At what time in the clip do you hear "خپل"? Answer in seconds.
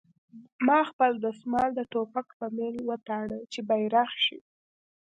0.89-1.11